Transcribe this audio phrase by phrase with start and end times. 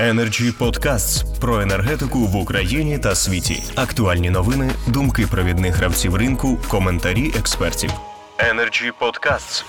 [0.00, 3.62] Energy Podcasts про енергетику в Україні та світі.
[3.76, 7.90] Актуальні новини, думки провідних гравців ринку, коментарі експертів.
[8.38, 9.64] Energy Podcasts.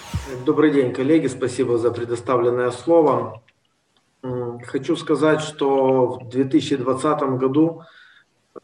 [0.45, 1.29] Добрый день, коллеги.
[1.29, 3.41] Спасибо за предоставленное слово.
[4.67, 7.81] Хочу сказать, что в 2020 году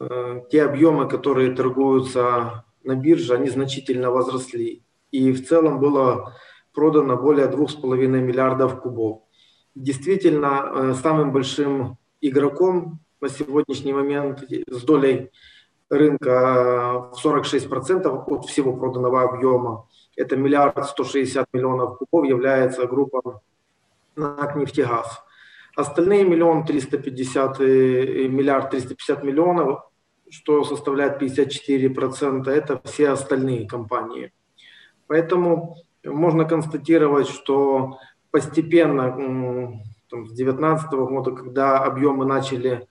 [0.00, 4.82] э, те объемы, которые торгуются на бирже, они значительно возросли.
[5.12, 6.34] И в целом было
[6.74, 9.22] продано более 2,5 миллиардов кубов.
[9.75, 15.31] Действительно, э, самым большим игроком на сегодняшний момент с долей
[15.89, 23.41] рынка в 46% от всего проданного объема, это миллиард 160 миллионов кубов, является группа
[24.15, 25.23] НАК «Нефтегаз».
[25.75, 29.81] Остальные миллион 350, э, миллиард 350 миллионов,
[30.29, 34.31] что составляет 54%, это все остальные компании.
[35.07, 37.97] Поэтому можно констатировать, что
[38.31, 39.11] постепенно
[40.09, 42.83] там, с 2019 года, когда объемы начали э,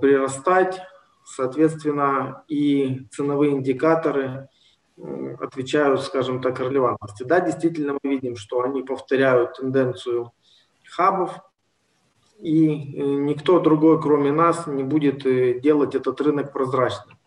[0.00, 0.80] прирастать,
[1.24, 4.48] соответственно, и ценовые индикаторы
[4.96, 7.24] э, отвечают, скажем так, релевантности.
[7.24, 10.32] Да, действительно мы видим, что они повторяют тенденцию
[10.88, 11.40] хабов,
[12.40, 17.19] и э, никто другой, кроме нас, не будет э, делать этот рынок прозрачным.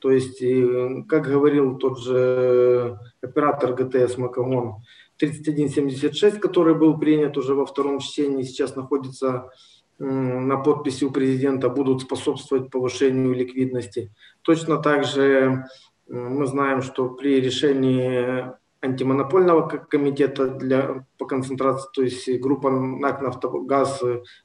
[0.00, 4.82] То есть, э, как говорил тот же оператор ГТС Макагон,
[5.18, 9.50] 3176, который был принят уже во втором чтении, сейчас находится
[9.98, 14.10] на подписи у президента, будут способствовать повышению ликвидности.
[14.40, 15.66] Точно так же
[16.08, 18.50] мы знаем, что при решении
[18.82, 24.02] антимонопольного комитета для, по концентрации, то есть группа НАК «Нафтогаз»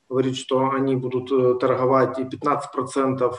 [0.10, 3.34] говорит, что они будут э, торговать и 15%,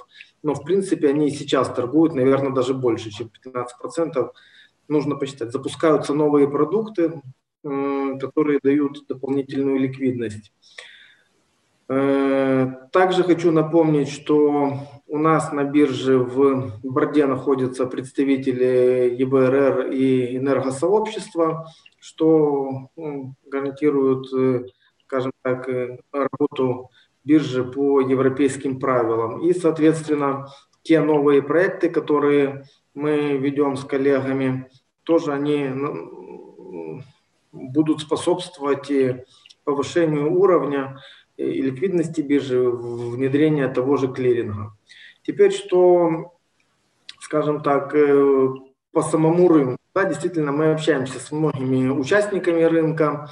[0.47, 4.30] но в принципе они сейчас торгуют, наверное, даже больше, чем 15%.
[4.86, 5.50] Нужно посчитать.
[5.50, 7.20] Запускаются новые продукты,
[7.64, 10.53] которые дают дополнительную ликвидность.
[11.88, 20.37] Э, также хочу напомнить, что у нас на бирже в Борде находятся представители ЕБРР и
[20.37, 22.91] энергосообщества, что
[23.44, 24.66] гарантирует, э,
[25.06, 26.91] скажем так, э, работу
[27.26, 29.41] биржи по европейским правилам.
[29.41, 30.47] И, соответственно,
[30.82, 32.64] те новые проекты, которые
[32.94, 34.70] мы ведем с коллегами,
[35.03, 37.03] тоже они ну,
[37.53, 38.91] будут способствовать
[39.64, 41.00] повышению уровня
[41.37, 44.76] и ликвидности биржи, внедрения того же клиринга.
[45.22, 46.32] Теперь что,
[47.20, 48.48] скажем так, э,
[48.93, 49.76] по самому рынку.
[49.93, 53.28] Да, действительно, мы общаемся с многими участниками рынка.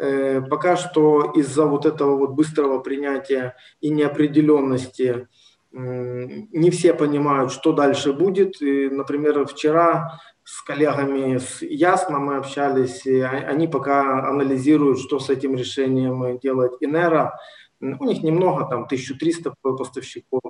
[0.00, 5.28] Э, пока что из-за вот этого вот быстрого принятия и неопределенности
[5.72, 8.60] не все понимают, что дальше будет.
[8.60, 15.30] И, например, вчера с коллегами с Ясно мы общались, и они пока анализируют, что с
[15.30, 17.38] этим решением делать Инера.
[17.80, 20.40] У них немного, там 1300 поставщиков,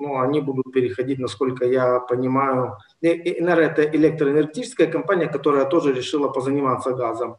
[0.00, 2.76] но они будут переходить, насколько я понимаю.
[3.00, 7.36] Инера это электроэнергетическая компания, которая тоже решила позаниматься газом.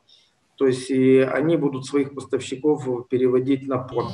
[0.57, 4.11] То есть и они будут своих поставщиков переводить на порт.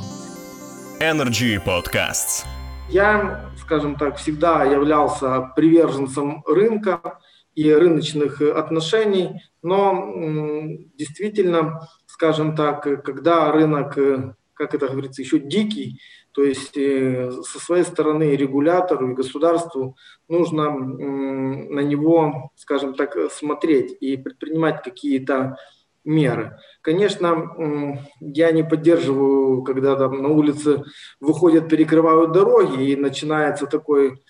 [1.00, 2.46] Energy Podcasts.
[2.90, 7.20] Я, скажем так, всегда являлся приверженцем рынка
[7.56, 10.14] и рыночных отношений, но
[10.96, 13.96] действительно, скажем так, когда рынок,
[14.54, 16.00] как это говорится, еще дикий,
[16.34, 19.98] то есть э, со своей стороны регулятору и государству
[20.30, 25.58] нужно на него, скажем так, смотреть и предпринимать какие-то
[26.04, 26.58] меры.
[26.82, 30.84] Конечно, я не поддерживаю, когда там на улице
[31.20, 34.22] выходят, перекрывают дороги, и начинается такой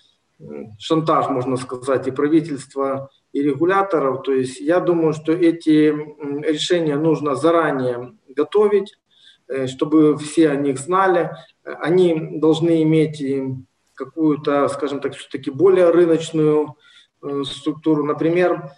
[0.78, 4.22] шантаж, можно сказать, и правительства, и регуляторов.
[4.22, 5.92] То есть я думаю, что эти
[6.46, 8.94] решения нужно заранее готовить,
[9.48, 11.30] э, чтобы все о них знали.
[11.64, 13.22] Они должны иметь
[13.94, 16.76] какую-то, скажем так, все-таки более рыночную
[17.22, 18.04] э, структуру.
[18.04, 18.70] Например,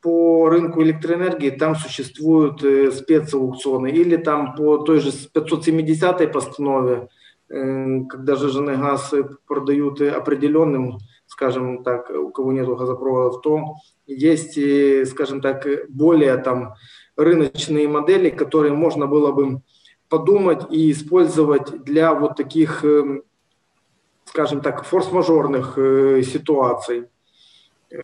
[0.00, 7.08] по рынку электроэнергии там существуют э, спецаукционы или там по той же 570 постанове
[7.48, 9.14] когда жженый газ
[9.46, 13.74] продают определенным, скажем так, у кого нет газопроводов, то
[14.06, 14.58] есть,
[15.08, 16.74] скажем так, более там
[17.16, 19.62] рыночные модели, которые можно было бы
[20.10, 22.84] подумать и использовать для вот таких,
[24.26, 27.08] скажем так, форс-мажорных э, ситуаций.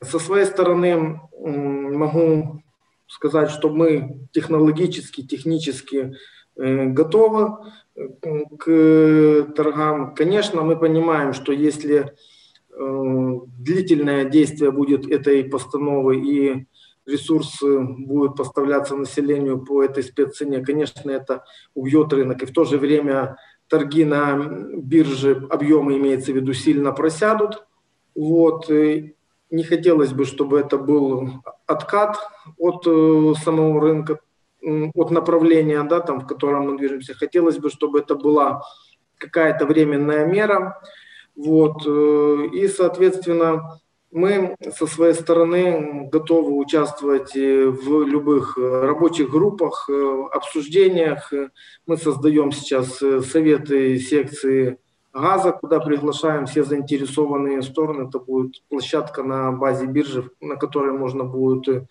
[0.02, 2.62] Со своей стороны могу
[3.06, 6.14] сказать, что мы технологически, технически
[6.56, 7.72] Э, готова
[8.58, 10.14] к торгам.
[10.14, 12.14] Конечно, мы понимаем, что если
[12.70, 16.66] э, длительное действие будет этой постановы и
[17.06, 21.44] ресурс будет поставляться населению по этой спеццене, конечно, это
[21.74, 22.42] убьет рынок.
[22.42, 23.36] И в то же время
[23.68, 24.36] торги на
[24.76, 27.66] бирже, объемы имеется в виду, сильно просядут.
[28.14, 28.70] Вот.
[29.54, 32.18] Не хотелось бы, чтобы это был откат
[32.58, 34.20] от э, самого рынка,
[34.94, 37.14] от направления, да, там, в котором мы движемся.
[37.14, 38.62] Хотелось бы, чтобы это была
[39.18, 40.80] какая-то временная мера.
[41.36, 41.86] Вот.
[41.86, 43.80] Э, и, соответственно,
[44.10, 51.32] мы со своей стороны готовы участвовать в любых рабочих группах, э, обсуждениях.
[51.86, 54.78] Мы создаем сейчас э, советы секции
[55.14, 58.08] газа, куда приглашаем все заинтересованные стороны.
[58.08, 61.86] Это будет площадка на базе биржи, на которой можно будет э,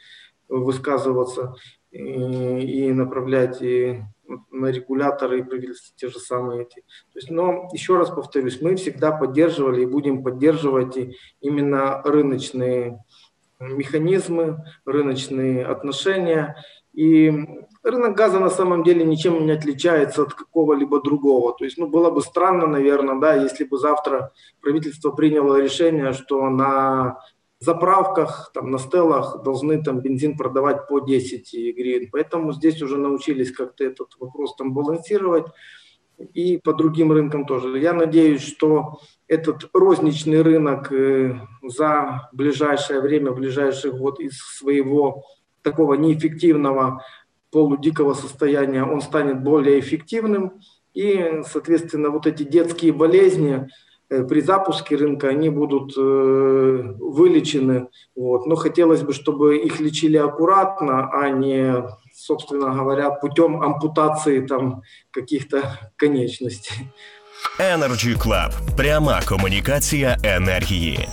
[0.50, 1.56] высказываться
[1.92, 4.04] и, и направлять и
[4.52, 6.82] на регуляторы и правительства те же самые эти.
[7.14, 10.98] То есть, но еще раз повторюсь, мы всегда поддерживали и будем поддерживать
[11.42, 13.04] именно рыночные
[13.60, 16.58] механизмы, рыночные отношения.
[16.94, 17.32] И
[17.82, 21.54] рынок газа на самом деле ничем не отличается от какого-либо другого.
[21.54, 24.32] То есть, ну, было бы странно, наверное, да, если бы завтра
[24.62, 27.20] правительство приняло решение, что на
[27.60, 32.10] заправках, там, на стелах должны там бензин продавать по 10 гривен.
[32.12, 35.46] Поэтому здесь уже научились как-то этот вопрос там балансировать
[36.34, 37.80] и по другим рынкам тоже.
[37.80, 45.24] Я надеюсь, что этот розничный рынок э, за ближайшее время, ближайший год из своего
[45.63, 47.03] такого неэффективного
[47.51, 50.61] полудикого состояния он станет более эффективным.
[50.95, 53.69] И, соответственно, вот эти детские болезни,
[54.11, 57.89] Э, при запуске рынка они будут э, вылечены.
[58.17, 58.47] Вот.
[58.47, 61.75] Но хотелось бы, чтобы их лечили аккуратно, а не,
[62.15, 66.89] собственно говоря, путем ампутации там каких-то конечностей.
[67.59, 68.51] Energy Club.
[68.77, 71.09] Пряма комунікація енергії.